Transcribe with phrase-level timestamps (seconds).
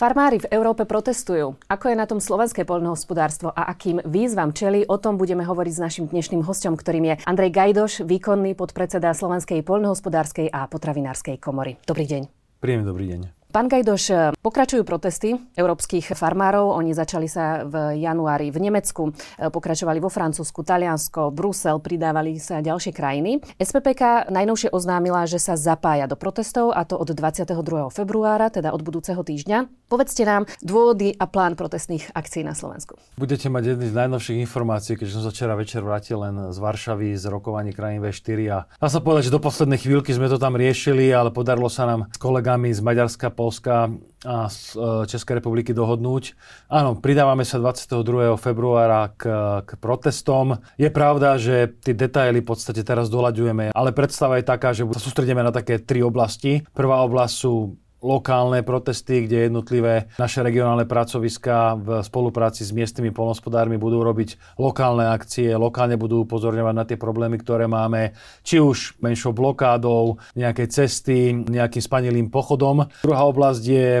[0.00, 1.60] Farmári v Európe protestujú.
[1.68, 5.84] Ako je na tom slovenské poľnohospodárstvo a akým výzvam čeli, o tom budeme hovoriť s
[5.84, 11.76] našim dnešným hostom, ktorým je Andrej Gajdoš, výkonný podpredseda Slovenskej poľnohospodárskej a potravinárskej komory.
[11.84, 12.32] Dobrý deň.
[12.64, 13.39] Príjemný dobrý deň.
[13.50, 16.70] Pán Gajdoš, pokračujú protesty európskych farmárov.
[16.70, 19.10] Oni začali sa v januári v Nemecku,
[19.42, 23.42] pokračovali vo Francúzsku, Taliansko, Brusel, pridávali sa ďalšie krajiny.
[23.58, 27.50] SPPK najnovšie oznámila, že sa zapája do protestov a to od 22.
[27.90, 29.90] februára, teda od budúceho týždňa.
[29.90, 32.94] Povedzte nám dôvody a plán protestných akcií na Slovensku.
[33.18, 37.18] Budete mať jedny z najnovších informácií, keďže som sa včera večer vrátil len z Varšavy
[37.18, 40.54] z rokovaní krajín V4 a dá sa povedať, že do poslednej chvíľky sme to tam
[40.54, 43.88] riešili, ale podarilo sa nám s kolegami z Maďarska, Polska
[44.20, 46.36] a z e, Českej republiky dohodnúť.
[46.68, 48.36] Áno, pridávame sa 22.
[48.36, 49.24] februára k,
[49.64, 50.60] k protestom.
[50.76, 55.00] Je pravda, že tie detaily v podstate teraz doľaďujeme, ale predstava je taká, že sa
[55.00, 56.60] sústredíme na také tri oblasti.
[56.76, 63.76] Prvá oblasť sú lokálne protesty, kde jednotlivé naše regionálne pracoviska v spolupráci s miestnymi polnospodármi
[63.76, 69.36] budú robiť lokálne akcie, lokálne budú upozorňovať na tie problémy, ktoré máme, či už menšou
[69.36, 72.88] blokádou, nejakej cesty, nejakým spanilým pochodom.
[73.04, 74.00] Druhá oblasť je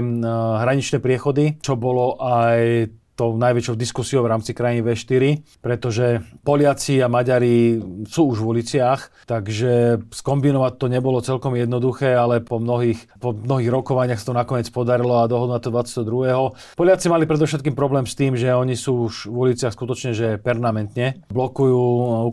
[0.60, 2.88] hraničné priechody, čo bolo aj
[3.20, 5.22] tou najväčšou diskusiou v rámci krajiny V4,
[5.60, 7.76] pretože Poliaci a Maďari
[8.08, 13.68] sú už v uliciach, takže skombinovať to nebolo celkom jednoduché, ale po mnohých, po mnohých
[13.68, 16.80] rokovaniach sa to nakoniec podarilo a dohodnúť to 22.
[16.80, 21.20] Poliaci mali predovšetkým problém s tým, že oni sú už v uliciach skutočne že permanentne.
[21.28, 21.82] Blokujú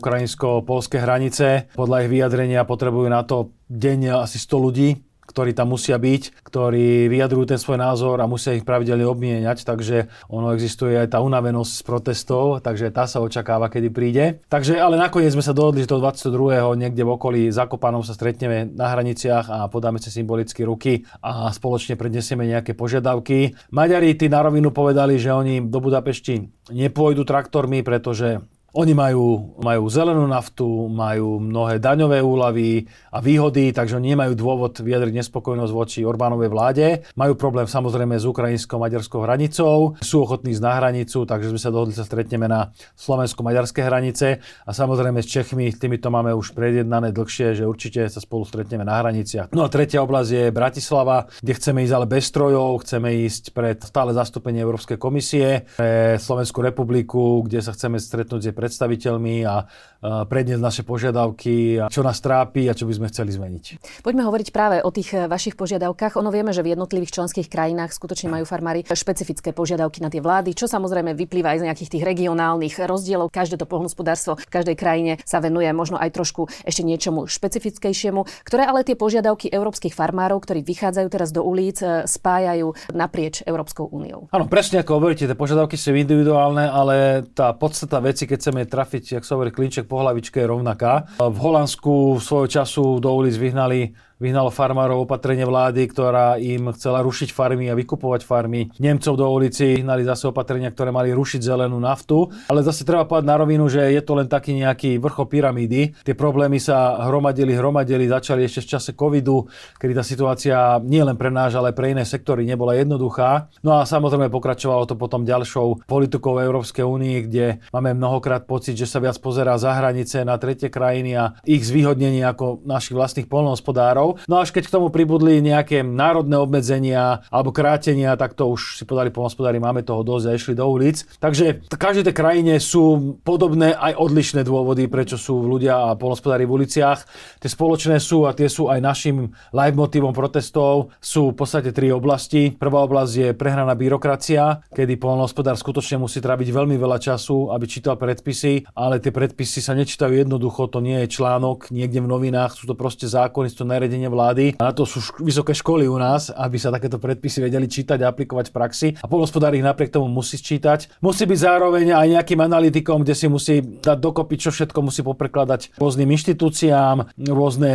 [0.00, 1.68] ukrajinsko-polské hranice.
[1.76, 4.88] Podľa ich vyjadrenia potrebujú na to deň asi 100 ľudí,
[5.28, 10.08] ktorí tam musia byť, ktorí vyjadrujú ten svoj názor a musia ich pravidelne obmieniať, takže
[10.32, 14.24] ono existuje aj tá unavenosť z protestov, takže tá sa očakáva, kedy príde.
[14.48, 16.32] Takže ale nakoniec sme sa dohodli, že to 22.
[16.80, 22.00] niekde v okolí Zakopanov sa stretneme na hraniciach a podáme si symbolicky ruky a spoločne
[22.00, 23.52] prednesieme nejaké požiadavky.
[23.70, 28.40] Maďari tí na rovinu povedali, že oni do Budapešti nepôjdu traktormi, pretože
[28.78, 34.78] oni majú, majú zelenú naftu, majú mnohé daňové úlavy a výhody, takže oni nemajú dôvod
[34.78, 36.86] vyjadriť nespokojnosť voči Orbánovej vláde.
[37.18, 41.90] Majú problém samozrejme s ukrajinskou-maďarskou hranicou, sú ochotní ísť na hranicu, takže sme sa dohodli,
[41.90, 47.66] sa stretneme na slovensko-maďarské hranice a samozrejme s Čechmi, týmito máme už predjednané dlhšie, že
[47.66, 49.50] určite sa spolu stretneme na hraniciach.
[49.58, 53.82] No a tretia oblasť je Bratislava, kde chceme ísť ale bez strojov, chceme ísť pred
[53.82, 59.64] stále zastúpenie Európskej komisie, pre Slovenskú republiku, kde sa chceme stretnúť predstaviteľmi a
[60.00, 63.64] predniesť naše požiadavky a čo nás trápi a čo by sme chceli zmeniť.
[64.06, 66.14] Poďme hovoriť práve o tých e, vašich požiadavkách.
[66.22, 70.54] Ono vieme, že v jednotlivých členských krajinách skutočne majú farmári špecifické požiadavky na tie vlády,
[70.54, 73.34] čo samozrejme vyplýva aj z nejakých tých regionálnych rozdielov.
[73.34, 78.70] Každé to poľnohospodárstvo v každej krajine sa venuje možno aj trošku ešte niečomu špecifickejšiemu, ktoré
[78.70, 84.30] ale tie požiadavky európskych farmárov, ktorí vychádzajú teraz do ulic, e, spájajú naprieč Európskou úniou.
[84.30, 89.20] Áno, presne ako hovoríte, tie požiadavky sú individuálne, ale tá podstata veci, keď chceme trafiť,
[89.20, 91.20] ak sa hovorí, klinček po hlavičke je rovnaká.
[91.20, 97.30] V Holandsku svojho času do ulic vyhnali vyhnalo farmárov opatrenie vlády, ktorá im chcela rušiť
[97.30, 98.68] farmy a vykupovať farmy.
[98.82, 102.26] Nemcov do ulici hnali zase opatrenia, ktoré mali rušiť zelenú naftu.
[102.50, 105.94] Ale zase treba povedať na rovinu, že je to len taký nejaký vrcho pyramídy.
[106.02, 109.46] Tie problémy sa hromadili, hromadili, začali ešte v čase covidu,
[109.78, 113.54] kedy tá situácia nie len pre náš, ale pre iné sektory nebola jednoduchá.
[113.62, 118.90] No a samozrejme pokračovalo to potom ďalšou politikou Európskej únie, kde máme mnohokrát pocit, že
[118.90, 124.07] sa viac pozerá za hranice na tretie krajiny a ich zvýhodnenie ako našich vlastných polnohospodárov
[124.08, 124.24] rokov.
[124.28, 128.84] No až keď k tomu pribudli nejaké národné obmedzenia alebo krátenia, tak to už si
[128.88, 131.04] podali polnospodári, máme toho dosť a išli do ulic.
[131.20, 136.48] Takže v každej tej krajine sú podobné aj odlišné dôvody, prečo sú ľudia a polnospodári
[136.48, 137.04] v uliciach.
[137.42, 139.16] Tie spoločné sú a tie sú aj našim
[139.52, 140.94] live motivom protestov.
[141.02, 142.54] Sú v podstate tri oblasti.
[142.54, 147.98] Prvá oblasť je prehraná byrokracia, kedy polnospodár skutočne musí tráviť veľmi veľa času, aby čítal
[147.98, 152.70] predpisy, ale tie predpisy sa nečítajú jednoducho, to nie je článok niekde v novinách, sú
[152.70, 154.44] to proste zákony, sú to riadenie vlády.
[154.62, 158.14] A na to sú vysoké školy u nás, aby sa takéto predpisy vedeli čítať a
[158.14, 158.88] aplikovať v praxi.
[159.02, 161.02] A polnospodár ich napriek tomu musí čítať.
[161.02, 165.82] Musí byť zároveň aj nejakým analytikom, kde si musí dať dokopy, čo všetko musí poprekladať
[165.82, 167.72] rôznym inštitúciám, rôzne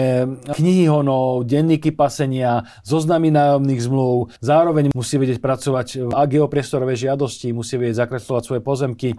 [0.55, 4.31] knihy honov, denníky pasenia, zoznamy nájomných zmluv.
[4.39, 9.09] Zároveň musí vedieť pracovať v geopriestorové žiadosti, musí vedieť zakreslovať svoje pozemky,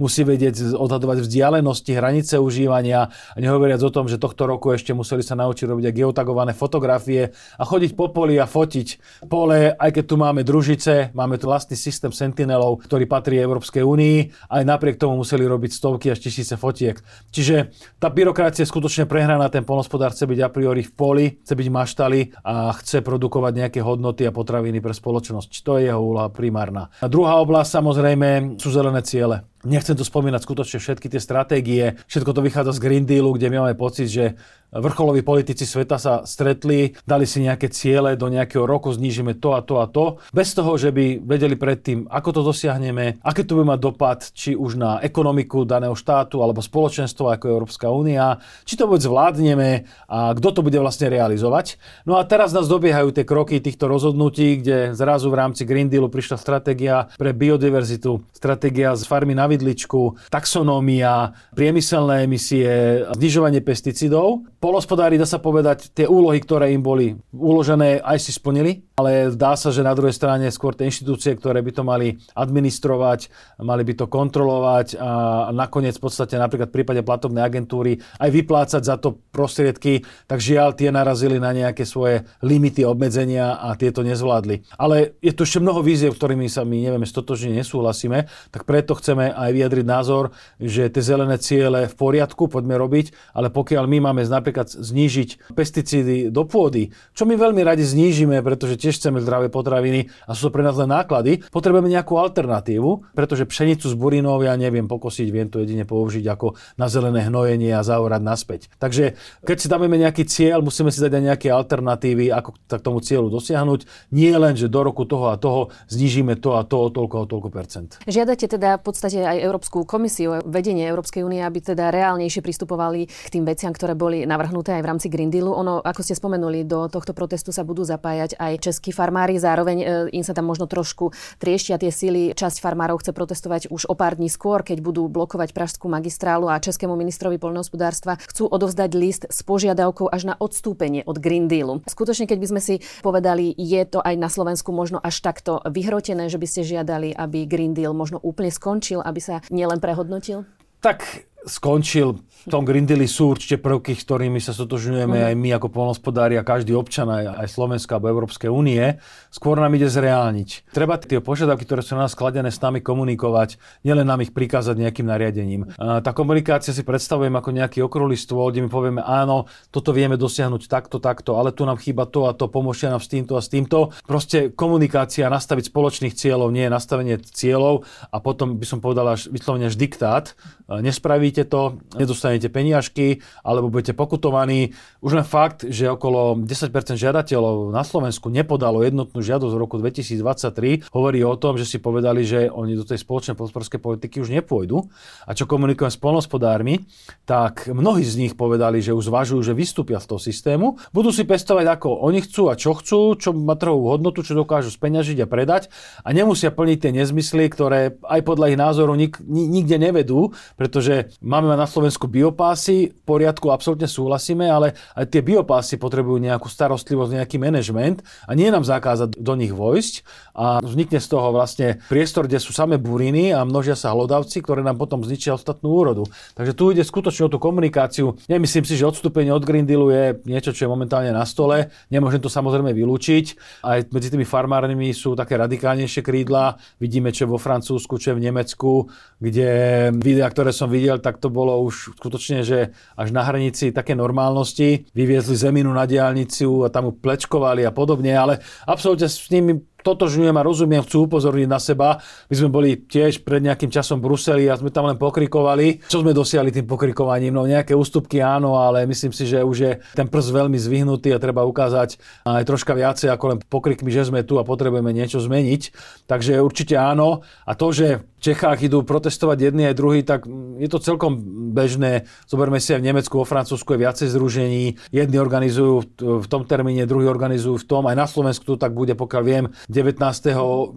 [0.00, 5.20] musí vedieť odhadovať vzdialenosti, hranice užívania a nehovoriac o tom, že tohto roku ešte museli
[5.20, 10.04] sa naučiť robiť aj geotagované fotografie a chodiť po poli a fotiť pole, aj keď
[10.06, 15.20] tu máme družice, máme tu vlastný systém sentinelov, ktorý patrí Európskej únii, aj napriek tomu
[15.20, 16.96] museli robiť stovky až tisíce fotiek.
[17.34, 21.54] Čiže tá byrokracia je skutočne prehraná, ten polnospodár chce byť a priori v poli, chce
[21.58, 25.50] byť maštali a chce produkovať nejaké hodnoty a potraviny pre spoločnosť.
[25.66, 26.88] To je jeho úloha primárna.
[27.02, 29.42] A druhá oblasť samozrejme sú zelené ciele.
[29.64, 33.56] Nechcem tu spomínať skutočne všetky tie stratégie, všetko to vychádza z Green Dealu, kde my
[33.64, 34.36] máme pocit, že
[34.74, 39.62] vrcholoví politici sveta sa stretli, dali si nejaké ciele, do nejakého roku znížime to a
[39.62, 43.70] to a to, bez toho, že by vedeli predtým, ako to dosiahneme, aké to bude
[43.70, 48.90] mať dopad, či už na ekonomiku daného štátu alebo spoločenstvo ako Európska únia, či to
[48.90, 51.78] vôbec zvládneme a kto to bude vlastne realizovať.
[52.08, 56.10] No a teraz nás dobiehajú tie kroky týchto rozhodnutí, kde zrazu v rámci Green Dealu
[56.10, 65.20] prišla stratégia pre biodiverzitu, stratégia z farmy na vidličku, taxonómia, priemyselné emisie, znižovanie pesticidov Polospodári,
[65.20, 69.68] dá sa povedať, tie úlohy, ktoré im boli uložené, aj si splnili, ale zdá sa,
[69.68, 73.28] že na druhej strane skôr tie inštitúcie, ktoré by to mali administrovať,
[73.60, 78.82] mali by to kontrolovať a nakoniec v podstate napríklad v prípade platobnej agentúry aj vyplácať
[78.88, 84.64] za to prostriedky, tak žiaľ tie narazili na nejaké svoje limity, obmedzenia a tieto nezvládli.
[84.80, 89.28] Ale je tu ešte mnoho víziev, ktorými sa my nevieme stotožne nesúhlasíme, tak preto chceme
[89.28, 94.24] aj vyjadriť názor, že tie zelené ciele v poriadku, poďme robiť, ale pokiaľ my máme
[94.24, 99.50] napríklad napríklad znížiť pesticídy do pôdy, čo my veľmi radi znížime, pretože tiež chceme zdravé
[99.50, 104.46] potraviny a sú to pre nás len náklady, potrebujeme nejakú alternatívu, pretože pšenicu z burinov
[104.46, 108.60] ja neviem pokosiť, viem to jedine použiť ako na zelené hnojenie a zaorať naspäť.
[108.78, 113.02] Takže keď si dáme nejaký cieľ, musíme si dať aj nejaké alternatívy, ako k tomu
[113.02, 114.14] cieľu dosiahnuť.
[114.14, 117.24] Nie len, že do roku toho a toho znížime to a to o toľko a
[117.26, 117.98] toľko percent.
[118.06, 123.28] Žiadate teda v podstate aj Európsku komisiu, vedenie Európskej únie, aby teda reálnejšie pristupovali k
[123.32, 125.56] tým veciam, ktoré boli navrhnuté navrhnuté aj v rámci Green Dealu.
[125.56, 129.40] Ono, ako ste spomenuli, do tohto protestu sa budú zapájať aj českí farmári.
[129.40, 132.36] Zároveň e, im sa tam možno trošku trieštia tie síly.
[132.36, 136.60] Časť farmárov chce protestovať už o pár dní skôr, keď budú blokovať Pražskú magistrálu a
[136.60, 141.80] českému ministrovi poľnohospodárstva chcú odovzdať list s požiadavkou až na odstúpenie od Green Dealu.
[141.88, 146.28] Skutočne, keď by sme si povedali, je to aj na Slovensku možno až takto vyhrotené,
[146.28, 150.44] že by ste žiadali, aby Green Deal možno úplne skončil, aby sa nielen prehodnotil?
[150.84, 152.20] Tak skončil.
[152.44, 155.26] V tom Green Deali sú určite prvky, s ktorými sa sotožňujeme mm.
[155.32, 159.00] aj my ako polnospodári a každý občan aj, aj Slovenska alebo Európskej únie.
[159.32, 160.68] Skôr nám ide zreálniť.
[160.68, 164.76] Treba tie požiadavky, ktoré sú na nás skladené, s nami komunikovať, nielen nám ich prikázať
[164.76, 165.72] nejakým nariadením.
[165.80, 170.20] A tá komunikácia si predstavujem ako nejaký okrúhly stôl, kde my povieme, áno, toto vieme
[170.20, 173.42] dosiahnuť takto, takto, ale tu nám chýba to a to, pomôžte nám s týmto a
[173.42, 173.96] s týmto.
[174.04, 179.72] Proste komunikácia, nastaviť spoločných cieľov, nie nastavenie cieľov a potom by som povedal až vyslovene
[179.72, 180.36] až diktát.
[180.68, 184.70] Nespraviť nerobíte to, nedostanete peniažky alebo budete pokutovaní.
[185.02, 190.94] Už len fakt, že okolo 10% žiadateľov na Slovensku nepodalo jednotnú žiadosť v roku 2023,
[190.94, 194.86] hovorí o tom, že si povedali, že oni do tej spoločnej podporskej politiky už nepôjdu.
[195.26, 196.86] A čo komunikujem s polnospodármi,
[197.26, 201.26] tak mnohí z nich povedali, že už zvažujú, že vystúpia z toho systému, budú si
[201.26, 205.26] pestovať ako oni chcú a čo chcú, čo má trhovú hodnotu, čo dokážu speňažiť a
[205.26, 205.72] predať
[206.04, 211.48] a nemusia plniť tie nezmysly, ktoré aj podľa ich názoru nik, nikde nevedú, pretože Máme
[211.56, 217.40] na Slovensku biopásy, v poriadku, absolútne súhlasíme, ale aj tie biopásy potrebujú nejakú starostlivosť, nejaký
[217.40, 220.04] manažment a nie nám zakázať do nich vojsť
[220.36, 224.60] a vznikne z toho vlastne priestor, kde sú samé buriny a množia sa hlodavci, ktoré
[224.60, 226.04] nám potom zničia ostatnú úrodu.
[226.36, 228.20] Takže tu ide skutočne o tú komunikáciu.
[228.28, 231.72] Nemyslím si, že odstúpenie od Green Dealu je niečo, čo je momentálne na stole.
[231.88, 233.24] Nemôžem to samozrejme vylúčiť.
[233.64, 236.60] Aj medzi tými farmármi sú také radikálnejšie krídla.
[236.76, 241.30] Vidíme, čo vo Francúzsku, čo v Nemecku, kde videa, ktoré som videl, tak tak to
[241.30, 244.90] bolo už skutočne, že až na hranici také normálnosti.
[244.90, 250.32] Vyviezli zeminu na diálnicu a tam ju plečkovali a podobne, ale absolútne s nimi totožňujem
[250.32, 252.00] a rozumiem, chcú upozorniť na seba.
[252.32, 255.84] My sme boli tiež pred nejakým časom v Bruseli a sme tam len pokrikovali.
[255.84, 257.36] Čo sme dosiahli tým pokrikovaním?
[257.36, 261.20] No nejaké ústupky áno, ale myslím si, že už je ten prst veľmi zvyhnutý a
[261.20, 265.62] treba ukázať aj troška viacej ako len pokrikmi, že sme tu a potrebujeme niečo zmeniť.
[266.08, 267.20] Takže určite áno.
[267.44, 270.24] A to, že Čechách idú protestovať jedni aj druhý, tak
[270.56, 271.20] je to celkom
[271.52, 272.08] bežné.
[272.24, 274.80] Zoberme si aj v Nemecku, vo Francúzsku je viacej združení.
[274.88, 277.84] Jedni organizujú v tom termíne, druhí organizujú v tom.
[277.84, 279.44] Aj na Slovensku to tak bude, pokiaľ viem.
[279.68, 280.00] 19.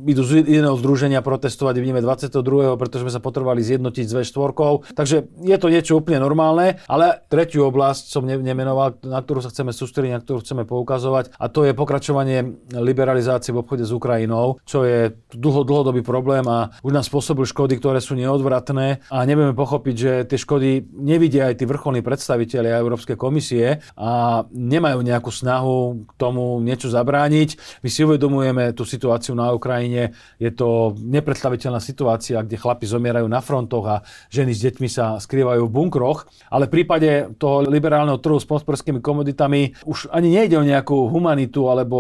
[0.04, 2.75] idú z iného združenia protestovať, vidíme 22.
[2.75, 4.51] pretože sme sa potrebovali zjednotiť s V4.
[4.92, 5.16] Takže
[5.48, 10.12] je to niečo úplne normálne, ale tretiu oblasť som nemenoval, na ktorú sa chceme sústrediť,
[10.12, 15.16] na ktorú chceme poukazovať a to je pokračovanie liberalizácie v obchode s Ukrajinou, čo je
[15.32, 19.96] dlho, dlhodobý problém a už nám spôsobuje spôsobili škody, ktoré sú neodvratné a nevieme pochopiť,
[19.96, 26.12] že tie škody nevidia aj tí vrcholní predstavitelia Európskej komisie a nemajú nejakú snahu k
[26.17, 27.82] tomu niečo zabrániť.
[27.86, 30.17] My si uvedomujeme tú situáciu na Ukrajine.
[30.41, 33.96] Je to nepredstaviteľná situácia, kde chlapi zomierajú na frontoch a
[34.34, 36.25] ženy s deťmi sa skrývajú v bunkroch.
[36.50, 41.70] Ale v prípade toho liberálneho trhu s posporskými komoditami už ani nejde o nejakú humanitu
[41.70, 41.98] alebo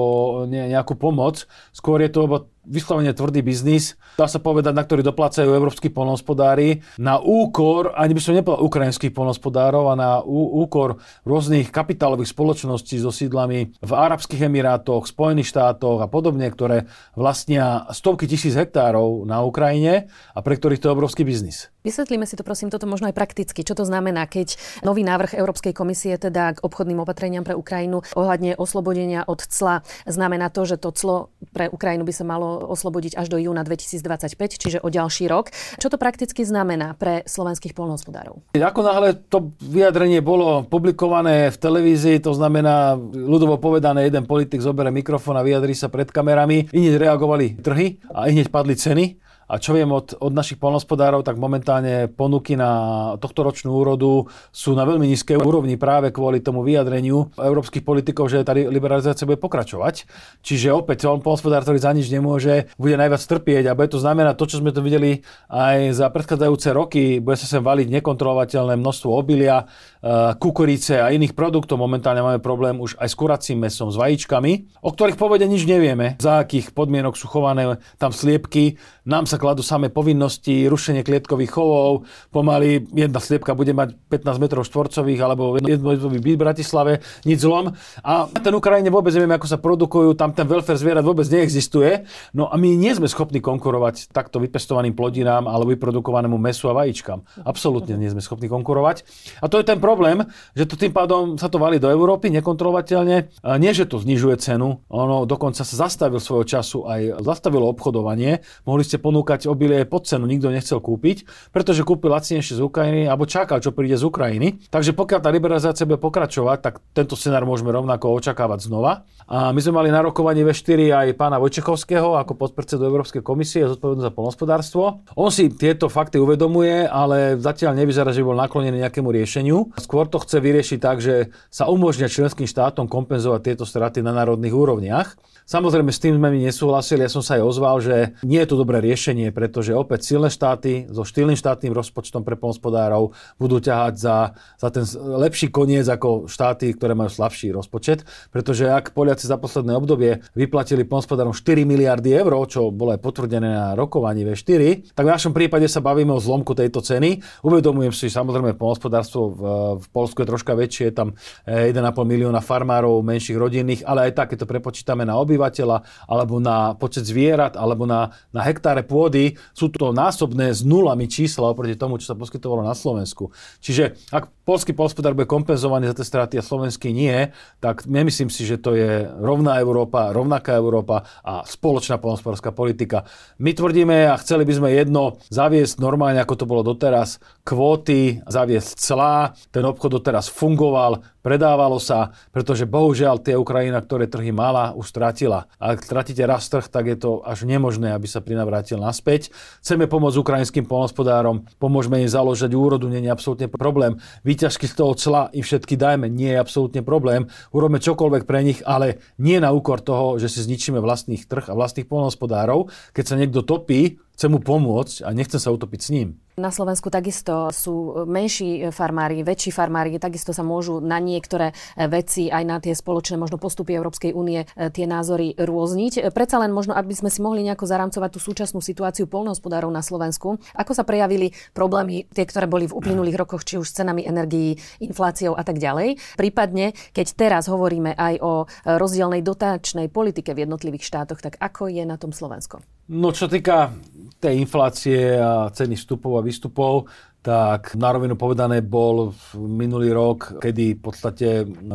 [0.49, 1.45] nejakú pomoc.
[1.75, 7.17] Skôr je to vyslovene tvrdý biznis, dá sa povedať, na ktorý doplácajú európsky polnospodári, na
[7.17, 13.73] úkor, ani by som nepovedal ukrajinských polnospodárov, a na úkor rôznych kapitálových spoločností so sídlami
[13.79, 20.39] v Arabských Emirátoch, Spojených štátoch a podobne, ktoré vlastnia stovky tisíc hektárov na Ukrajine a
[20.43, 21.71] pre ktorých to je obrovský biznis.
[21.87, 23.63] Vysvetlíme si to prosím toto možno aj prakticky.
[23.63, 28.59] Čo to znamená, keď nový návrh Európskej komisie teda k obchodným opatreniam pre Ukrajinu ohľadne
[28.59, 33.31] oslobodenia od cla znamená to, že to clo pre Ukrajinu by sa malo oslobodiť až
[33.31, 35.55] do júna 2025, čiže o ďalší rok.
[35.79, 38.43] Čo to prakticky znamená pre slovenských polnohospodárov?
[38.51, 44.91] Ako náhle to vyjadrenie bolo publikované v televízii, to znamená ľudovo povedané, jeden politik zoberie
[44.91, 49.26] mikrofón a vyjadrí sa pred kamerami, hneď reagovali trhy a hneď padli ceny.
[49.47, 54.75] A čo viem od, od našich polnospodárov, tak momentálne ponuky na tohto ročnú úrodu sú
[54.75, 60.03] na veľmi nízkej úrovni práve kvôli tomu vyjadreniu európskych politikov, že tá liberalizácia bude pokračovať.
[60.43, 64.45] Čiže opäť polnospodár, ktorý za nič nemôže, bude najviac trpieť a bude to znamenať to,
[64.51, 69.63] čo sme tu videli aj za predchádzajúce roky, bude sa sem valiť nekontrolovateľné množstvo obilia,
[69.63, 71.79] eh, kukurice a iných produktov.
[71.79, 76.19] Momentálne máme problém už aj s kuracím mesom, s vajíčkami, o ktorých povede nič nevieme,
[76.19, 78.75] za akých podmienok sú chované tam sliepky.
[79.07, 84.67] Nám sa kladú samé povinnosti, rušenie klietkových chovov, pomaly jedna sliepka bude mať 15 metrov
[84.67, 87.71] štvorcových alebo jednotlivý byt v Bratislave, nič zlom.
[88.03, 92.03] A ten Ukrajine vôbec nevieme, ako sa produkujú, tam ten welfare zvierat vôbec neexistuje.
[92.35, 97.23] No a my nie sme schopní konkurovať takto vypestovaným plodinám alebo vyprodukovanému mesu a vajíčkam.
[97.47, 99.07] Absolútne nie sme schopní konkurovať.
[99.39, 103.31] A to je ten problém, že to tým pádom sa to valí do Európy nekontrolovateľne.
[103.55, 108.43] Nie, že to znižuje cenu, ono dokonca sa zastavil svojho času aj zastavilo obchodovanie.
[108.67, 113.09] Mohli ste ponúkať ponúkať obilie pod cenu, nikto nechcel kúpiť, pretože kúpil lacnejšie z Ukrajiny
[113.09, 114.71] alebo čakal, čo príde z Ukrajiny.
[114.71, 119.03] Takže pokiaľ tá liberalizácia bude pokračovať, tak tento scenár môžeme rovnako očakávať znova.
[119.27, 124.07] A my sme mali na rokovanie V4 aj pána Vojčechovského ako podpredsedu Európskej komisie zodpovedný
[124.07, 125.03] za polnospodárstvo.
[125.19, 129.75] On si tieto fakty uvedomuje, ale zatiaľ nevyzerá, že by bol naklonený nejakému riešeniu.
[129.75, 134.55] Skôr to chce vyriešiť tak, že sa umožňa členským štátom kompenzovať tieto straty na národných
[134.55, 135.19] úrovniach.
[135.47, 137.07] Samozrejme, s tým sme mi nesúhlasili.
[137.07, 140.91] Ja som sa aj ozval, že nie je to dobré riešenie, pretože opäť silné štáty
[140.91, 146.75] so štýlnym štátnym rozpočtom pre pomospodárov budú ťahať za, za ten lepší koniec ako štáty,
[146.75, 148.03] ktoré majú slabší rozpočet.
[148.35, 153.47] Pretože ak Poliaci za posledné obdobie vyplatili pomospodárom 4 miliardy eur, čo bolo aj potvrdené
[153.47, 157.23] na rokovaní V4, tak v našom prípade sa bavíme o zlomku tejto ceny.
[157.47, 159.41] Uvedomujem si, samozrejme, pomospodárstvo v,
[159.79, 161.09] v Polsku je troška väčšie, je tam
[161.47, 166.09] 1,5 eh, milióna farmárov, menších rodinných, ale aj tak, keď to prepočítame na oby obyvateľa,
[166.09, 168.41] alebo na počet zvierat, alebo na, na
[168.77, 169.23] hektáre pôdy,
[169.57, 173.33] sú to násobné s nulami čísla oproti tomu, čo sa poskytovalo na Slovensku.
[173.61, 178.45] Čiže ak polský hospodár bude kompenzovaný za tie straty a slovenský nie, tak nemyslím si,
[178.45, 183.03] že to je rovná Európa, rovnaká Európa a spoločná polnospodárska politika.
[183.41, 188.77] My tvrdíme a chceli by sme jedno zaviesť normálne, ako to bolo doteraz, kvóty, zaviesť
[188.77, 194.95] clá, ten obchod doteraz fungoval, predávalo sa, pretože bohužiaľ tie Ukrajina, ktoré trhy mala, už
[194.95, 195.51] stratila.
[195.59, 199.35] Ak stratíte raz trh, tak je to až nemožné, aby sa prinavrátil naspäť.
[199.59, 203.99] Chceme pomôcť ukrajinským polnospodárom, pomôžeme im založiť úrodu, nie je absolútne problém.
[204.23, 207.27] Výťažky z toho cla im všetky dajme, nie je absolútne problém.
[207.51, 211.57] Urobme čokoľvek pre nich, ale nie na úkor toho, že si zničíme vlastných trh a
[211.59, 212.71] vlastných polnospodárov.
[212.95, 216.09] Keď sa niekto topí, chce mu pomôcť a nechce sa utopiť s ním.
[216.37, 221.49] Na Slovensku takisto sú menší farmári, väčší farmári, takisto sa môžu na niektoré
[221.89, 226.13] veci aj na tie spoločné možno postupy Európskej únie e, tie názory rôzniť.
[226.13, 230.37] Predsa len možno, aby sme si mohli nejako zaramcovať tú súčasnú situáciu polnohospodárov na Slovensku.
[230.53, 234.61] Ako sa prejavili problémy, tie, ktoré boli v uplynulých rokoch, či už s cenami energií,
[234.77, 235.97] infláciou a tak ďalej.
[236.21, 238.45] Prípadne, keď teraz hovoríme aj o
[238.77, 242.76] rozdielnej dotačnej politike v jednotlivých štátoch, tak ako je na tom Slovensko?
[242.87, 243.75] No čo týka
[244.17, 246.87] tej inflácie a ceny vstupov a výstupov,
[247.21, 251.27] tak na povedané bol minulý rok, kedy v podstate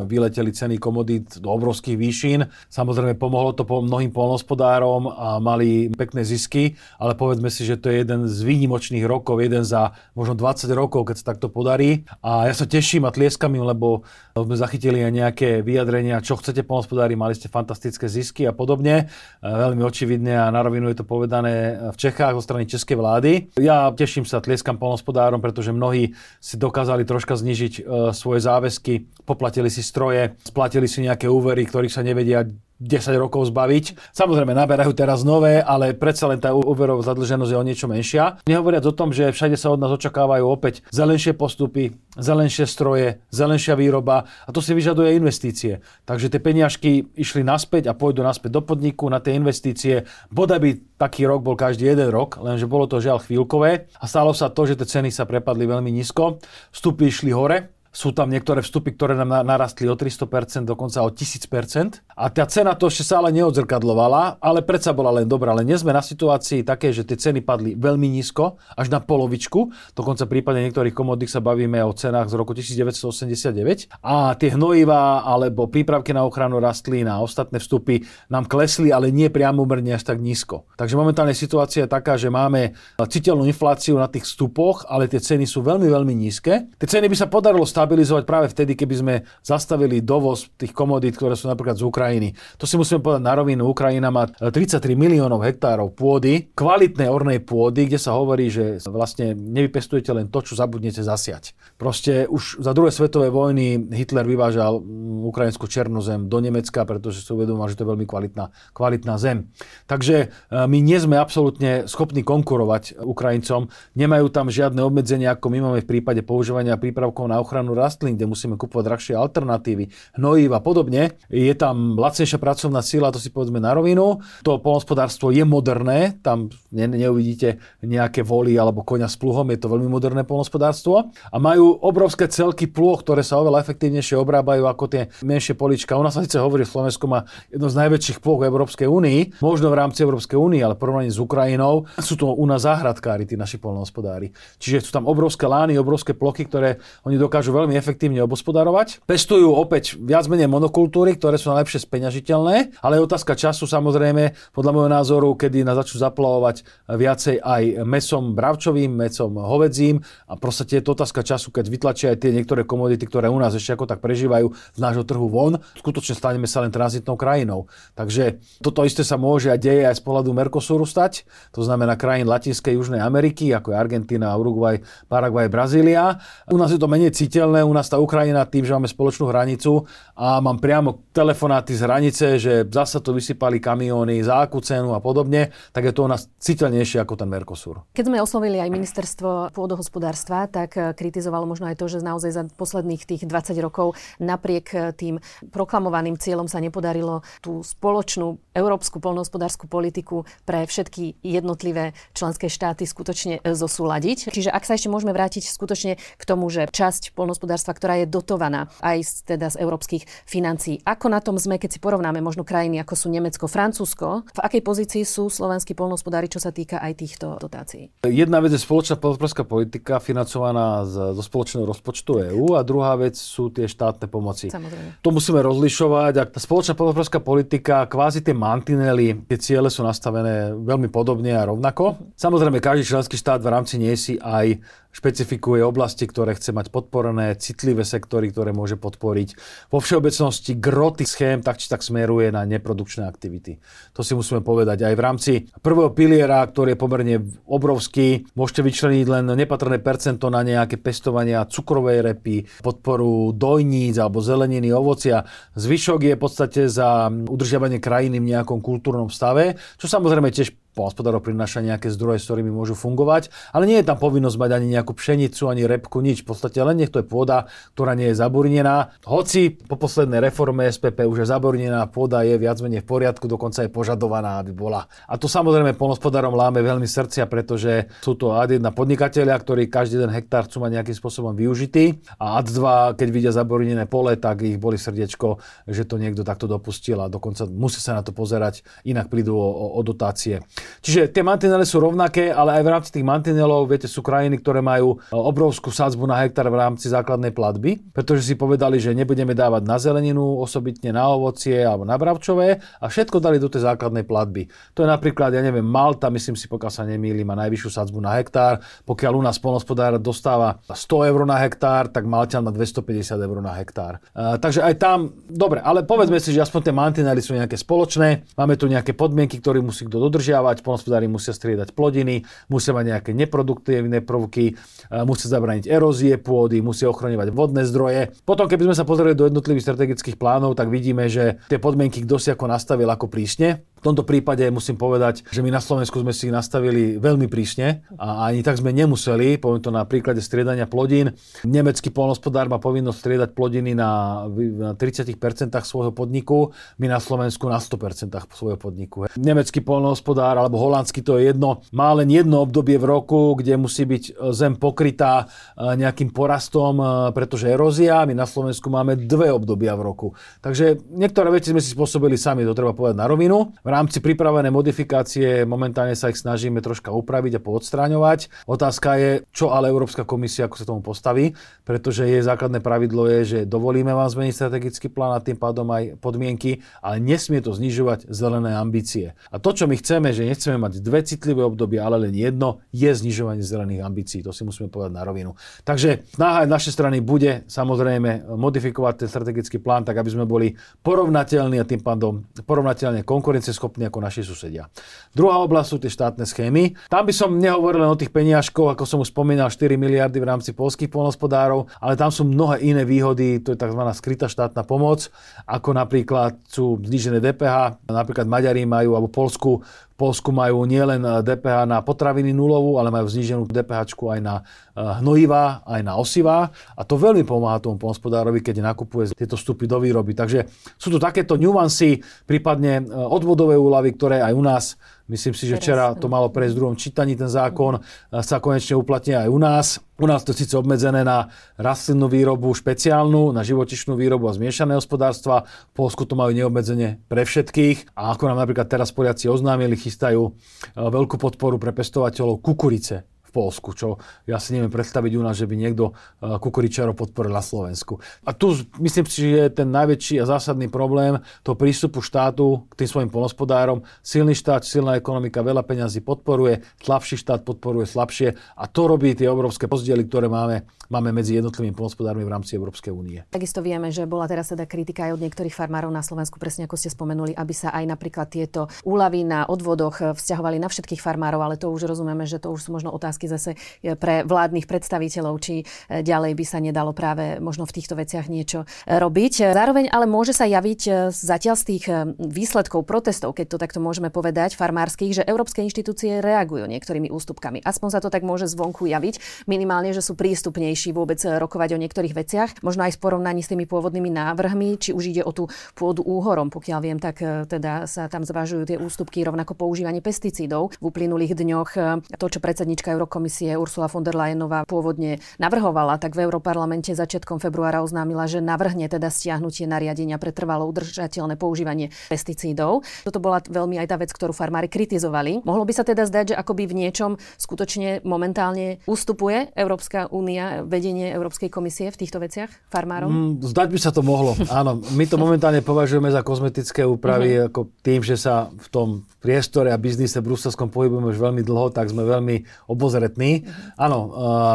[0.08, 2.40] vyleteli ceny komodít do obrovských výšin.
[2.72, 7.92] Samozrejme pomohlo to po mnohým polnospodárom a mali pekné zisky, ale povedzme si, že to
[7.92, 12.08] je jeden z výnimočných rokov, jeden za možno 20 rokov, keď sa takto podarí.
[12.24, 16.64] A ja sa teším a tlieskam im, lebo sme zachytili aj nejaké vyjadrenia, čo chcete
[16.64, 19.12] polnospodári, mali ste fantastické zisky a podobne.
[19.44, 23.52] Veľmi očividne a na je to povedané v Čechách zo strany českej vlády.
[23.60, 26.12] Ja teším sa, tlieskam polnospodárom, pretože mnohí
[26.42, 31.94] si dokázali troška znižiť e, svoje záväzky, poplatili si stroje, splatili si nejaké úvery, ktorých
[31.94, 32.42] sa nevedia
[32.82, 34.10] 10 rokov zbaviť.
[34.10, 38.42] Samozrejme, naberajú teraz nové, ale predsa len tá úverová zadlženosť je o niečo menšia.
[38.44, 43.78] Nehovoriac o tom, že všade sa od nás očakávajú opäť zelenšie postupy, zelenšie stroje, zelenšia
[43.78, 45.80] výroba a to si vyžaduje investície.
[46.02, 50.04] Takže tie peniažky išli naspäť a pôjdu naspäť do podniku na tie investície.
[50.34, 54.34] Bodaj by taký rok bol každý jeden rok, lenže bolo to žiaľ chvíľkové a stalo
[54.34, 56.42] sa to, že tie ceny sa prepadli veľmi nízko,
[56.74, 62.00] vstupy išli hore, sú tam niektoré vstupy, ktoré nám narastli o 300%, dokonca o 1000%.
[62.16, 65.52] A tá cena to ešte sa ale neodzrkadlovala, ale predsa bola len dobrá.
[65.52, 69.92] Ale dnes sme na situácii také, že tie ceny padli veľmi nízko, až na polovičku.
[69.92, 73.92] Dokonca v prípade niektorých komodít sa bavíme o cenách z roku 1989.
[74.00, 78.00] A tie hnojivá alebo prípravky na ochranu rastlín a ostatné vstupy
[78.32, 80.64] nám klesli, ale nie priamo merne až tak nízko.
[80.80, 85.44] Takže momentálne situácia je taká, že máme citeľnú infláciu na tých vstupoch, ale tie ceny
[85.44, 86.72] sú veľmi, veľmi nízke.
[86.80, 91.18] Tie ceny by sa podarilo stáť stabilizovať práve vtedy, keby sme zastavili dovoz tých komodít,
[91.18, 92.28] ktoré sú napríklad z Ukrajiny.
[92.62, 93.66] To si musíme povedať na rovinu.
[93.66, 100.14] Ukrajina má 33 miliónov hektárov pôdy, kvalitnej ornej pôdy, kde sa hovorí, že vlastne nevypestujete
[100.14, 101.58] len to, čo zabudnete zasiať.
[101.74, 107.26] Proste už za druhej svetovej vojny Hitler vyvážal mm, ukrajinskú černú zem do Nemecka, pretože
[107.26, 109.50] si uvedomal, že to je veľmi kvalitná, kvalitná zem.
[109.90, 113.66] Takže e, my nie sme absolútne schopní konkurovať Ukrajincom.
[113.98, 118.14] Nemajú tam žiadne obmedzenia, ako my máme v prípade používania prípravkov na ochranu ochranu rastlín,
[118.16, 119.88] kde musíme kupovať drahšie alternatívy,
[120.20, 121.16] hnojív a podobne.
[121.32, 124.20] Je tam lacnejšia pracovná sila, to si povedzme na rovinu.
[124.44, 129.72] To polnospodárstvo je moderné, tam ne, neuvidíte nejaké voly alebo koňa s pluhom, je to
[129.72, 131.10] veľmi moderné polnospodárstvo.
[131.32, 135.96] A majú obrovské celky plôch, ktoré sa oveľa efektívnejšie obrábajú ako tie menšie polička.
[135.96, 139.72] U nás sa síce hovorí, Slovensko má jedno z najväčších plôch v Európskej únii, možno
[139.72, 143.56] v rámci Európskej únie, ale porovnaní s Ukrajinou sú to u nás záhradkári, tí naši
[143.58, 144.30] polnohospodári.
[144.60, 149.06] Čiže sú tam obrovské lány, obrovské plochy, ktoré oni dokážu veľmi efektívne obospodarovať.
[149.06, 154.72] Pestujú opäť viac menej monokultúry, ktoré sú najlepšie speňažiteľné, ale je otázka času samozrejme, podľa
[154.74, 156.56] môjho názoru, kedy nás začnú zaplavovať
[156.88, 162.18] viacej aj mesom bravčovým, mesom hovedzím a proste je to otázka času, keď vytlačia aj
[162.24, 165.60] tie niektoré komodity, ktoré u nás ešte ako tak prežívajú z nášho trhu von.
[165.76, 167.68] Skutočne staneme sa len tranzitnou krajinou.
[167.92, 172.24] Takže toto isté sa môže a deje aj z pohľadu Mercosuru stať, to znamená krajín
[172.24, 174.80] Latinskej Južnej Ameriky, ako je Argentína, Uruguay,
[175.12, 176.16] Paraguay, Brazília.
[176.48, 179.28] U nás je to menej citeľné, silné u nás tá Ukrajina tým, že máme spoločnú
[179.28, 179.84] hranicu
[180.16, 185.04] a mám priamo telefonáty z hranice, že zasa to vysypali kamióny za akú cenu a
[185.04, 187.84] podobne, tak je to u nás citeľnejšie ako ten Mercosur.
[187.92, 192.42] Keď sme oslovili aj ministerstvo pôdohospodárstva, tak eh, kritizovalo možno aj to, že naozaj za
[192.56, 195.20] posledných tých 20 rokov napriek eh, tým
[195.52, 203.44] proklamovaným cieľom sa nepodarilo tú spoločnú európsku polnohospodárskú politiku pre všetky jednotlivé členské štáty skutočne
[203.44, 204.32] eh, zosúľadiť.
[204.32, 208.06] Čiže ak sa ešte môžeme vrátiť skutočne k tomu, že časť polnohospodárstva poľnohospodárstva, ktorá je
[208.06, 210.78] dotovaná aj z, teda z európskych financií.
[210.86, 214.62] Ako na tom sme, keď si porovnáme možno krajiny ako sú Nemecko, Francúzsko, v akej
[214.62, 217.90] pozícii sú slovenskí poľnohospodári, čo sa týka aj týchto dotácií?
[218.06, 223.18] Jedna vec je spoločná poľnohospodárska politika financovaná z, zo spoločného rozpočtu EÚ a druhá vec
[223.18, 224.54] sú tie štátne pomoci.
[224.54, 225.02] Samozrejme.
[225.02, 226.12] To musíme rozlišovať.
[226.22, 232.14] A spoločná poľnohospodárska politika, kvázi tie mantinely, tie ciele sú nastavené veľmi podobne a rovnako.
[232.14, 237.21] Samozrejme, každý členský štát v rámci nie si aj špecifikuje oblasti, ktoré chce mať podporené,
[237.38, 239.28] citlivé sektory, ktoré môže podporiť.
[239.70, 243.58] Vo všeobecnosti groty schém tak či tak smeruje na neprodukčné aktivity.
[243.96, 244.86] To si musíme povedať.
[244.86, 250.46] Aj v rámci prvého piliera, ktorý je pomerne obrovský, môžete vyčleniť len nepatrné percento na
[250.46, 255.26] nejaké pestovania cukrovej repy, podporu dojníc alebo zeleniny, ovocia.
[255.58, 261.20] Zvyšok je v podstate za udržiavanie krajiny v nejakom kultúrnom stave, čo samozrejme tiež polnospodárov
[261.20, 264.92] prináša nejaké zdroje, s ktorými môžu fungovať, ale nie je tam povinnosť mať ani nejakú
[264.96, 266.24] pšenicu, ani repku, nič.
[266.24, 268.96] V podstate len nech to je pôda, ktorá nie je zaburnená.
[269.04, 273.64] Hoci po poslednej reforme SPP už je zaburnená, pôda je viac menej v poriadku, dokonca
[273.64, 274.88] je požadovaná, aby bola.
[275.06, 280.00] A to samozrejme polnospodárom láme veľmi srdcia, pretože sú to ad 1 podnikatelia, ktorí každý
[280.00, 284.40] jeden hektár chcú mať nejakým spôsobom využitý a ad 2, keď vidia zaburnené pole, tak
[284.40, 285.36] ich boli srdiečko,
[285.68, 289.48] že to niekto takto dopustil a dokonca musí sa na to pozerať, inak prídu o,
[289.52, 290.40] o, o dotácie.
[290.82, 294.64] Čiže tie mantinely sú rovnaké, ale aj v rámci tých mantinelov, viete, sú krajiny, ktoré
[294.64, 299.34] majú e, obrovskú sadzbu na hektár v rámci základnej platby, pretože si povedali, že nebudeme
[299.34, 304.04] dávať na zeleninu, osobitne na ovocie alebo na bravčové a všetko dali do tej základnej
[304.06, 304.50] platby.
[304.76, 308.12] To je napríklad, ja neviem, Malta, myslím si, pokiaľ sa nemýlim, má najvyššiu sadzbu na
[308.20, 308.60] hektár.
[308.84, 313.56] Pokiaľ u nás polnospodár dostáva 100 eur na hektár, tak Malťan má 250 eur na
[313.56, 314.02] hektár.
[314.12, 314.98] Uh, takže aj tam,
[315.30, 318.36] dobre, ale povedzme si, že aspoň tie mantinely sú nejaké spoločné.
[318.36, 320.51] Máme tu nejaké podmienky, ktoré musí kto dodržiavať.
[320.60, 326.92] Polnospodári musia striedať plodiny, musia mať nejaké neproduktívne prvky, uh, musia zabrániť erózie pôdy, musia
[326.92, 328.12] ochraňovať vodné zdroje.
[328.28, 332.20] Potom, keby sme sa pozreli do jednotlivých strategických plánov, tak vidíme, že tie podmienky kto
[332.20, 333.64] si ako nastavil ako prísne.
[333.82, 338.30] V tomto prípade musím povedať, že my na Slovensku sme si nastavili veľmi prísne a
[338.30, 341.18] ani tak sme nemuseli, poviem to na príklade striedania plodín.
[341.42, 345.18] Nemecký polnospodár má povinnosť striedať plodiny na, na 30%
[345.66, 349.10] svojho podniku, my na Slovensku na 100% svojho podniku.
[349.18, 353.82] Nemecký polnospodár alebo holandský to je jedno, má len jedno obdobie v roku, kde musí
[353.82, 355.26] byť zem pokrytá
[355.58, 360.14] e, nejakým porastom, e, pretože erózia, my na Slovensku máme dve obdobia v roku.
[360.38, 363.50] Takže niektoré veci sme si spôsobili sami, to treba povedať na rovinu.
[363.58, 368.46] V rámci pripravené modifikácie momentálne sa ich snažíme troška upraviť a poodstráňovať.
[368.46, 371.34] Otázka je, čo ale Európska komisia ako sa tomu postaví,
[371.66, 375.98] pretože jej základné pravidlo je, že dovolíme vám zmeniť strategický plán a tým pádom aj
[375.98, 379.18] podmienky, ale nesmie to znižovať zelené ambície.
[379.34, 382.92] A to, čo my chceme, že nechceme mať dve citlivé obdobia, ale len jedno, je
[382.92, 384.20] znižovanie zelených ambícií.
[384.22, 385.34] To si musíme povedať na rovinu.
[385.66, 390.52] Takže snaha našej strany bude samozrejme modifikovať ten strategický plán tak, aby sme boli
[390.84, 394.66] porovnateľní a tým pádom porovnateľne konkurencie schopní ako naši susedia.
[395.14, 396.74] Druhá oblasť sú tie štátne schémy.
[396.90, 400.26] Tam by som nehovoril len o tých peniažkoch, ako som už spomínal, 4 miliardy v
[400.26, 403.78] rámci polských polnospodárov, ale tam sú mnohé iné výhody, to je tzv.
[403.94, 405.06] skrytá štátna pomoc,
[405.46, 409.62] ako napríklad sú znižené DPH, napríklad Maďari majú, alebo Polsku
[410.02, 415.62] Polsku majú nielen DPH na potraviny nulovú, ale majú zníženú DPH aj na eh, hnojivá,
[415.62, 416.50] aj na osivá.
[416.74, 420.18] A to veľmi pomáha tomu polnospodárovi, keď nakupuje tieto vstupy do výroby.
[420.18, 424.64] Takže sú tu takéto nuancy, prípadne eh, odvodové úlavy, ktoré aj u nás
[425.10, 429.26] Myslím si, že včera to malo prejsť v druhom čítaní, ten zákon sa konečne uplatne
[429.26, 429.66] aj u nás.
[430.02, 435.46] U nás to síce obmedzené na rastlinnú výrobu špeciálnu, na živočišnú výrobu a zmiešané hospodárstva.
[435.70, 437.94] V Polsku to majú neobmedzenie pre všetkých.
[437.94, 440.34] A ako nám napríklad teraz Poliaci oznámili, chystajú eh,
[440.74, 445.54] veľkú podporu pre pestovateľov kukurice Polsku, čo ja si neviem predstaviť u nás, že by
[445.58, 445.92] niekto e,
[446.40, 448.00] kukuričárov podporil na Slovensku.
[448.24, 452.84] A tu myslím si, že je ten najväčší a zásadný problém toho prístupu štátu k
[452.84, 453.84] tým svojim polnospodárom.
[454.00, 459.26] Silný štát, silná ekonomika veľa peňazí podporuje, slabší štát podporuje slabšie a to robí tie
[459.26, 463.24] obrovské rozdiely, ktoré máme, máme medzi jednotlivými polnospodármi v rámci Európskej únie.
[463.32, 466.78] Takisto vieme, že bola teraz teda kritika aj od niektorých farmárov na Slovensku, presne ako
[466.78, 471.58] ste spomenuli, aby sa aj napríklad tieto úlavy na odvodoch vzťahovali na všetkých farmárov, ale
[471.58, 473.50] to už rozumieme, že to už sú možno otázky otázky zase
[473.82, 478.26] e, pre vládnych predstaviteľov, či e, ďalej by sa nedalo práve možno v týchto veciach
[478.26, 479.54] niečo e, robiť.
[479.54, 481.84] Zároveň ale môže sa javiť zatiaľ z tých
[482.18, 487.62] výsledkov protestov, keď to takto môžeme povedať, farmárskych, že európske inštitúcie reagujú niektorými ústupkami.
[487.62, 492.14] Aspoň sa to tak môže zvonku javiť, minimálne, že sú prístupnejší vôbec rokovať o niektorých
[492.16, 496.02] veciach, možno aj v porovnaní s tými pôvodnými návrhmi, či už ide o tú pôdu
[496.02, 501.36] úhorom, pokiaľ viem, tak teda sa tam zvažujú tie ústupky, rovnako používanie pesticídov v uplynulých
[501.36, 501.70] dňoch.
[502.16, 507.36] To, čo predsednička Euró komisie Ursula von der Leyenová pôvodne navrhovala, tak v Európarlamente začiatkom
[507.36, 512.88] februára oznámila, že navrhne teda stiahnutie nariadenia pre trvalo udržateľné používanie pesticídov.
[513.04, 515.44] Toto bola veľmi aj tá vec, ktorú farmári kritizovali.
[515.44, 521.12] Mohlo by sa teda zdať, že akoby v niečom skutočne momentálne ustupuje Európska únia, vedenie
[521.12, 523.12] Európskej komisie v týchto veciach farmárom?
[523.12, 524.32] Mm, zdať by sa to mohlo.
[524.48, 527.48] Áno, my to momentálne považujeme za kozmetické úpravy, mm-hmm.
[527.52, 528.88] ako tým, že sa v tom
[529.20, 533.01] priestore a biznise bruselskom pohybujeme už veľmi dlho, tak sme veľmi obozretní.
[533.10, 533.74] Mm-hmm.
[533.74, 534.10] Áno, uh,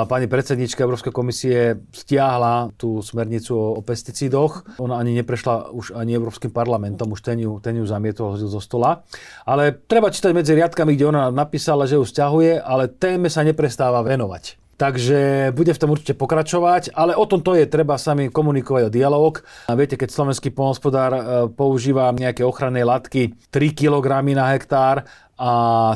[0.07, 4.79] pani predsednička Európskej komisie stiahla tú smernicu o, o pesticídoch.
[4.79, 8.63] Ona ani neprešla už ani Európskym parlamentom, už ten ju, ten ju zamietol, hodil zo
[8.63, 9.03] stola.
[9.43, 13.99] Ale treba čítať medzi riadkami, kde ona napísala, že ju stiahuje, ale téme sa neprestáva
[14.05, 14.67] venovať.
[14.77, 18.93] Takže bude v tom určite pokračovať, ale o tom to je, treba sami komunikovať o
[18.93, 19.41] dialog.
[19.65, 25.52] A viete, keď slovenský polnospodár e, používa nejaké ochranné látky 3 kg na hektár a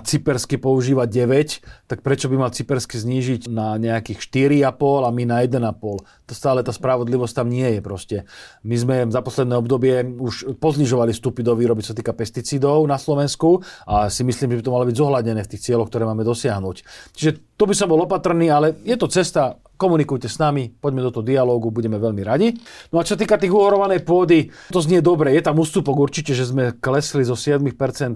[0.06, 4.22] cypersky používa 9, tak prečo by mal cypersky znížiť na nejakých
[4.62, 6.30] 4,5 a my na 1,5?
[6.30, 8.18] To stále tá spravodlivosť tam nie je proste.
[8.62, 13.62] My sme za posledné obdobie už poznižovali vstupy do výroby, čo týka pesticídov na Slovensku
[13.86, 16.76] a si myslím, že by to malo byť zohľadené v tých cieľoch, ktoré máme dosiahnuť.
[17.18, 21.10] Čiže tu by som bol opatrný, ale je to cesta, komunikujte s nami, poďme do
[21.10, 22.54] toho dialógu, budeme veľmi radi.
[22.94, 26.46] No a čo týka tých uhorovanej pôdy, to znie dobre, je tam ústupok určite, že
[26.46, 27.66] sme klesli zo 7%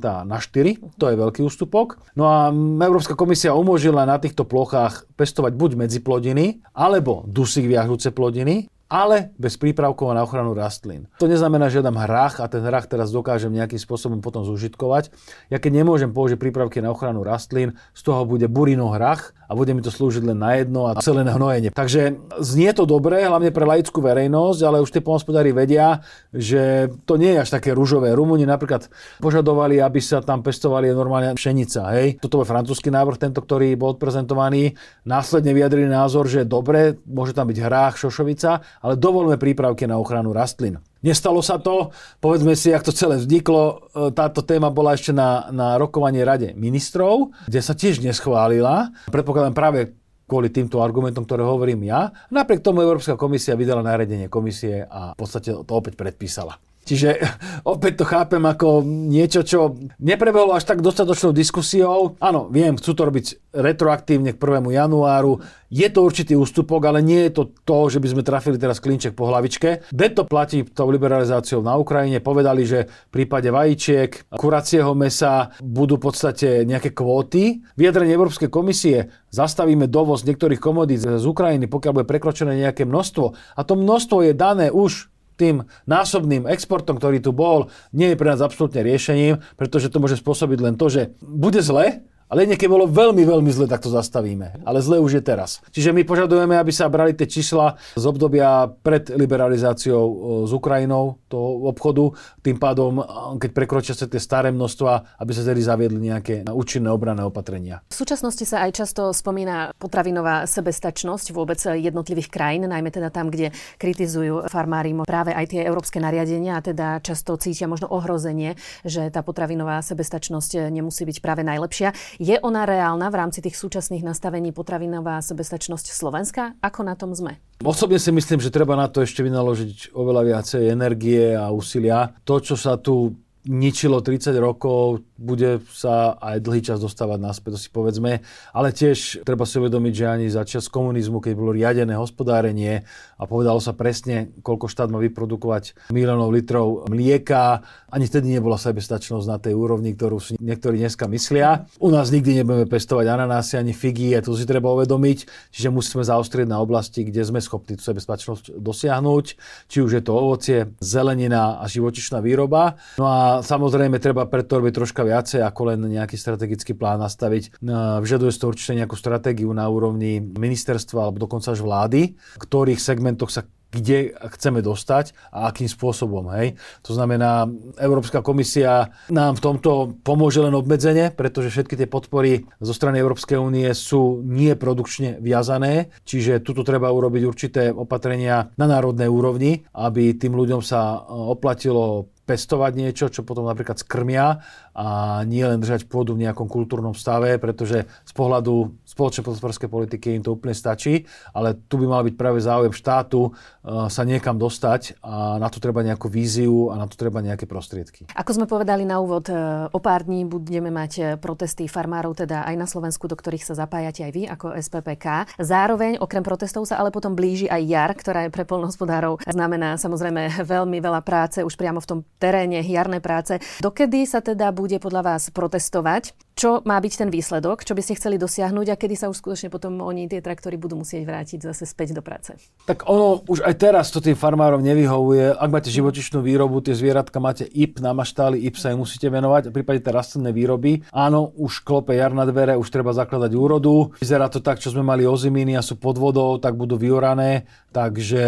[0.06, 1.98] na 4, to je veľký ústupok.
[2.14, 2.54] No a
[2.86, 9.58] Európska komisia umožnila na týchto plochách pestovať buď medziplodiny, alebo dusík viažúce plodiny, ale bez
[9.58, 11.10] prípravkov na ochranu rastlín.
[11.18, 15.10] To neznamená, že dám hrách a ten hrách teraz dokážem nejakým spôsobom potom zužitkovať.
[15.50, 19.72] Ja keď nemôžem použiť prípravky na ochranu rastlín, z toho bude burino hrách a bude
[19.72, 21.70] mi to slúžiť len na jedno a celé na hnojenie.
[21.72, 26.02] Takže znie to dobre, hlavne pre laickú verejnosť, ale už tie pomospodári vedia,
[26.34, 28.14] že to nie je až také rúžové.
[28.18, 28.90] Rumúni napríklad
[29.22, 31.94] požadovali, aby sa tam pestovali normálne pšenica.
[31.98, 32.18] Hej.
[32.20, 34.74] Toto je francúzsky návrh, tento, ktorý bol odprezentovaný.
[35.06, 40.34] Následne vyjadrili názor, že dobre, môže tam byť hrách, šošovica, ale dovolme prípravky na ochranu
[40.34, 40.82] rastlín.
[41.06, 43.62] Nestalo sa to, povedzme si, ako to celé vzniklo.
[43.62, 43.74] E,
[44.18, 48.90] táto téma bola ešte na, na rokovanie Rade ministrov, kde sa tiež neschválila.
[49.14, 49.94] Predpokladám práve
[50.26, 52.10] kvôli týmto argumentom, ktoré hovorím ja.
[52.34, 56.58] Napriek tomu Európska komisia vydala nariadenie komisie a v podstate to opäť predpísala.
[56.86, 57.10] Čiže
[57.74, 62.14] opäť to chápem ako niečo, čo neprebehlo až tak dostatočnou diskusiou.
[62.22, 64.70] Áno, viem, chcú to robiť retroaktívne k 1.
[64.70, 65.42] januáru.
[65.74, 69.18] Je to určitý ústupok, ale nie je to to, že by sme trafili teraz klinček
[69.18, 69.90] po hlavičke.
[69.92, 72.22] to platí tou liberalizáciou na Ukrajine.
[72.22, 77.66] Povedali, že v prípade vajíčiek, kuracieho mesa budú v podstate nejaké kvóty.
[77.76, 83.26] Vyjadrenie Európskej komisie zastavíme dovoz niektorých komodít z Ukrajiny, pokiaľ bude prekročené nejaké množstvo.
[83.58, 88.32] A to množstvo je dané už tým násobným exportom, ktorý tu bol, nie je pre
[88.32, 92.90] nás absolútne riešením, pretože to môže spôsobiť len to, že bude zle, ale niekedy bolo
[92.90, 94.66] veľmi, veľmi zle, tak to zastavíme.
[94.66, 95.62] Ale zle už je teraz.
[95.70, 100.04] Čiže my požadujeme, aby sa brali tie čísla z obdobia pred liberalizáciou
[100.50, 102.16] s Ukrajinou, toho obchodu.
[102.42, 103.04] Tým pádom,
[103.38, 107.86] keď prekročia sa tie staré množstva, aby sa tedy zaviedli nejaké účinné obranné opatrenia.
[107.92, 113.54] V súčasnosti sa aj často spomína potravinová sebestačnosť vôbec jednotlivých krajín, najmä teda tam, kde
[113.78, 119.26] kritizujú farmári práve aj tie európske nariadenia a teda často cítia možno ohrozenie, že tá
[119.26, 121.92] potravinová sebestačnosť nemusí byť práve najlepšia.
[122.16, 126.56] Je ona reálna v rámci tých súčasných nastavení potravinová sebestačnosť Slovenska?
[126.64, 127.44] Ako na tom sme?
[127.60, 132.16] Osobne si myslím, že treba na to ešte vynaložiť oveľa viacej energie a úsilia.
[132.24, 137.60] To, čo sa tu ničilo 30 rokov, bude sa aj dlhý čas dostávať naspäť, to
[137.62, 138.20] si povedzme.
[138.52, 142.84] Ale tiež treba si uvedomiť, že ani za čas komunizmu, keď bolo riadené hospodárenie
[143.16, 149.26] a povedalo sa presne, koľko štát má vyprodukovať miliónov litrov mlieka, ani vtedy nebola sebestačnosť
[149.30, 151.64] na tej úrovni, ktorú si niektorí dneska myslia.
[151.80, 156.04] U nás nikdy nebudeme pestovať ananásy ani figy, a to si treba uvedomiť, čiže musíme
[156.04, 159.26] zaostrieť na oblasti, kde sme schopní tú sebestačnosť dosiahnuť,
[159.72, 162.76] či už je to ovocie, zelenina a živočišná výroba.
[163.00, 167.60] No a samozrejme treba preto robiť troška viacej ako len nejaký strategický plán nastaviť.
[167.66, 172.80] No, vyžaduje to určite nejakú stratégiu na úrovni ministerstva alebo dokonca až vlády, v ktorých
[172.80, 176.32] segmentoch sa kde chceme dostať a akým spôsobom.
[176.32, 176.56] Hej.
[176.88, 177.44] To znamená,
[177.76, 183.36] Európska komisia nám v tomto pomôže len obmedzenie, pretože všetky tie podpory zo strany Európskej
[183.36, 190.16] únie sú nie produkčne viazané, čiže tuto treba urobiť určité opatrenia na národnej úrovni, aby
[190.16, 194.42] tým ľuďom sa oplatilo pestovať niečo, čo potom napríklad skrmia
[194.74, 200.18] a nie len držať pôdu v nejakom kultúrnom stave, pretože z pohľadu spoločnej podporskej politiky
[200.18, 201.06] im to úplne stačí,
[201.38, 205.62] ale tu by mal byť práve záujem štátu uh, sa niekam dostať a na to
[205.62, 208.10] treba nejakú víziu a na to treba nejaké prostriedky.
[208.18, 212.50] Ako sme povedali na úvod, uh, o pár dní budeme mať uh, protesty farmárov, teda
[212.50, 215.38] aj na Slovensku, do ktorých sa zapájate aj vy ako SPPK.
[215.38, 220.40] Zároveň okrem protestov sa ale potom blíži aj jar, ktorá je pre polnohospodárov znamená samozrejme
[220.56, 223.38] veľmi veľa práce už priamo v tom teréne, jarné práce.
[223.62, 226.16] Dokedy sa teda bude podľa vás protestovať?
[226.46, 227.66] Čo má byť ten výsledok?
[227.66, 230.78] Čo by ste chceli dosiahnuť a kedy sa už skutočne potom oni, tie traktory, budú
[230.78, 232.38] musieť vrátiť zase späť do práce?
[232.70, 235.34] Tak ono už aj teraz to tým farmárom nevyhovuje.
[235.34, 239.50] Ak máte živočišnú výrobu, tie zvieratka máte IP na maštáli, IP sa im musíte venovať.
[239.50, 243.98] V prípade tej rastlinnej výroby, áno, už klope jar na dvere, už treba zakladať úrodu.
[243.98, 247.50] Vyzerá to tak, čo sme mali oziminy a sú pod vodou, tak budú vyorané.
[247.74, 248.22] Takže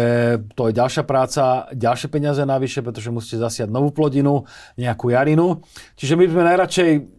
[0.58, 4.42] to je ďalšia práca, ďalšie peniaze navyše, pretože musíte zasiať novú plodinu,
[4.74, 5.62] nejakú jarinu.
[5.94, 7.17] Čiže my sme najradšej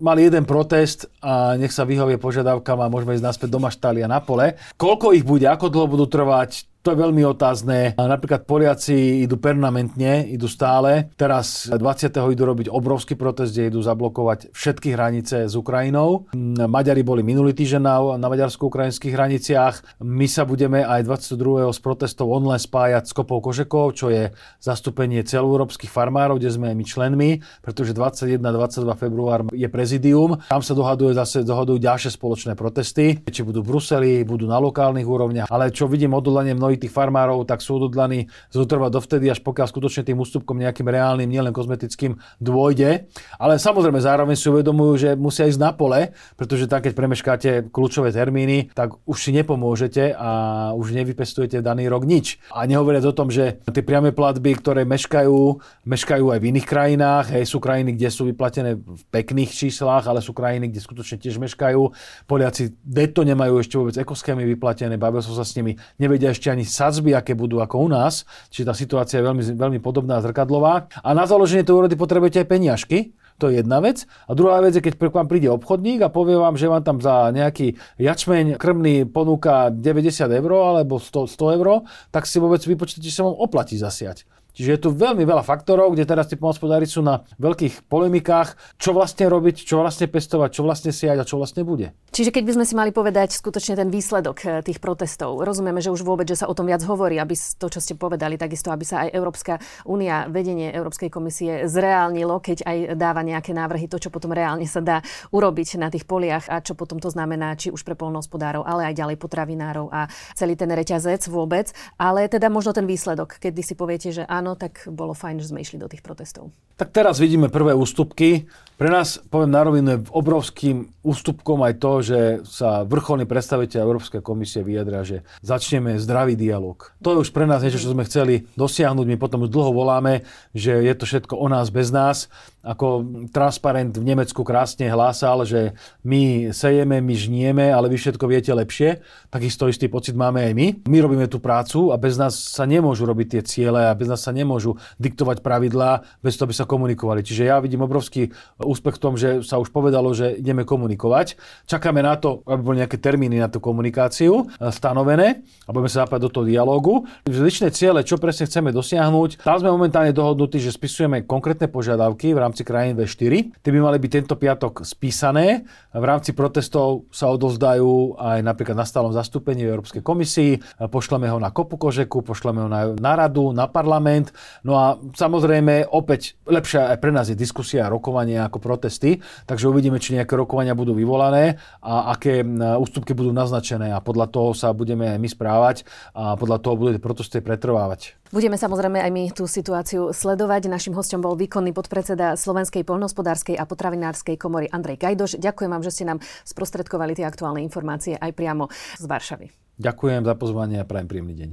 [0.00, 4.20] mali jeden protest a nech sa vyhovie požiadavkám a môžeme ísť naspäť do maštália na
[4.20, 4.54] pole.
[4.76, 7.98] Koľko ich bude, ako dlho budú trvať, To je veľmi otázne.
[7.98, 11.10] Napríklad Poliaci idú permanentne, idú stále.
[11.18, 11.82] Teraz 20.
[12.30, 16.30] idú robiť obrovský protest, kde idú zablokovať všetky hranice s Ukrajinou.
[16.54, 19.98] Maďari boli minulý týždeň na, na maďarsko-ukrajinských hraniciach.
[20.06, 21.74] My sa budeme aj 22.
[21.74, 24.30] z protestov online spájať s Kopou Kožekov, čo je
[24.62, 27.30] zastúpenie celoeurópskych farmárov, kde sme aj my členmi,
[27.66, 28.38] pretože 21.
[28.38, 28.86] 22.
[28.94, 30.38] február je prezidium.
[30.46, 35.02] Tam sa dohaduje zase dohadujú ďalšie spoločné protesty, či budú v Bruseli, budú na lokálnych
[35.02, 35.50] úrovniach.
[35.50, 40.02] Ale čo vidím odhodlanie mnohých tých farmárov, tak sú odhodlaní zotrvať dovtedy, až pokiaľ skutočne
[40.04, 43.08] tým ústupkom nejakým reálnym, nielen kozmetickým dôjde.
[43.40, 48.12] Ale samozrejme zároveň si uvedomujú, že musia ísť na pole, pretože tak, keď premeškáte kľúčové
[48.12, 50.30] termíny, tak už si nepomôžete a
[50.76, 52.36] už nevypestujete daný rok nič.
[52.52, 55.38] A nehovoriac o tom, že tie priame platby, ktoré meškajú,
[55.86, 60.20] meškajú aj v iných krajinách, hej, sú krajiny, kde sú vyplatené v pekných číslach, ale
[60.20, 61.80] sú krajiny, kde skutočne tiež meškajú.
[62.26, 66.65] Poliaci deto nemajú ešte vôbec ekoschémy vyplatené, bavil som sa s nimi, nevedia ešte ani
[66.68, 70.90] sadzby, aké budú ako u nás, čiže tá situácia je veľmi, veľmi podobná a zrkadlová.
[71.00, 72.98] A na založenie tej úrody potrebujete aj peniažky,
[73.36, 74.08] to je jedna vec.
[74.28, 76.98] A druhá vec je, keď k vám príde obchodník a povie vám, že vám tam
[77.04, 83.04] za nejaký jačmeň krmný ponúka 90 eur alebo 100, 100 eur, tak si vôbec vypočítate,
[83.04, 84.24] že sa vám oplatí zasiať.
[84.56, 88.96] Čiže je tu veľmi veľa faktorov, kde teraz tí pomospodári sú na veľkých polemikách, čo
[88.96, 91.92] vlastne robiť, čo vlastne pestovať, čo vlastne siať a čo vlastne bude.
[92.16, 95.92] Čiže keď by sme si mali povedať skutočne ten výsledok eh, tých protestov, rozumieme, že
[95.92, 98.84] už vôbec, že sa o tom viac hovorí, aby to, čo ste povedali, takisto, aby
[98.86, 104.08] sa aj Európska únia, vedenie Európskej komisie zreálnilo, keď aj dáva nejaké návrhy, to, čo
[104.08, 105.02] potom reálne sa dá
[105.34, 108.94] urobiť na tých poliach a čo potom to znamená, či už pre polnohospodárov, ale aj
[108.94, 110.06] ďalej potravinárov a
[110.38, 111.74] celý ten reťazec vôbec.
[111.98, 115.50] Ale teda možno ten výsledok, kedy si poviete, že áno, áno, tak bolo fajn, že
[115.50, 116.54] sme išli do tých protestov.
[116.78, 118.46] Tak teraz vidíme prvé ústupky.
[118.76, 124.20] Pre nás, poviem na rovinu, je obrovským ústupkom aj to, že sa vrcholní predstaviteľ Európskej
[124.20, 126.92] komisie vyjadria, že začneme zdravý dialog.
[127.00, 129.06] To je už pre nás niečo, čo sme chceli dosiahnuť.
[129.08, 132.28] My potom už dlho voláme, že je to všetko o nás bez nás.
[132.66, 138.50] Ako transparent v Nemecku krásne hlásal, že my sejeme, my žnieme, ale vy všetko viete
[138.50, 138.98] lepšie.
[139.30, 140.66] Takisto istý pocit máme aj my.
[140.90, 144.18] My robíme tú prácu a bez nás sa nemôžu robiť tie ciele a bez nás
[144.18, 147.22] sa nemôžu diktovať pravidlá, bez toho, aby sa komunikovali.
[147.22, 151.38] Čiže ja vidím obrovský úspech v tom, že sa už povedalo, že ideme komunikovať.
[151.70, 156.02] Čakáme na to, aby boli nejaké termíny na tú komunikáciu e, stanovené a budeme sa
[156.02, 157.06] zapať do toho dialógu.
[157.30, 159.46] Zličné ciele, čo presne chceme dosiahnuť.
[159.46, 163.60] Tam sme momentálne dohodnutí, že spisujeme konkrétne požiadavky v rámci krajín V4.
[163.60, 165.68] Tie by mali byť tento piatok spísané.
[165.92, 170.80] V rámci protestov sa odovzdajú aj napríklad na stálom zastúpení v Európskej komisii.
[170.88, 174.32] Pošleme ho na Kopu Kožeku, pošleme ho na, na radu, na parlament.
[174.64, 179.68] No a samozrejme opäť lepšia aj pre nás je diskusia a rokovanie ako protesty, takže
[179.68, 182.40] uvidíme, či nejaké rokovania budú vyvolané a aké
[182.80, 185.76] ústupky budú naznačené a podľa toho sa budeme aj my správať
[186.16, 188.16] a podľa toho budú tie protesty pretrvávať.
[188.34, 190.66] Budeme samozrejme aj my tú situáciu sledovať.
[190.66, 195.38] Našim hostom bol výkonný podpredseda Slovenskej poľnohospodárskej a potravinárskej komory Andrej Gajdoš.
[195.38, 198.66] Ďakujem vám, že ste nám sprostredkovali tie aktuálne informácie aj priamo
[198.98, 199.46] z Varšavy.
[199.76, 201.50] Ďakujem za pozvanie a prajem príjemný deň.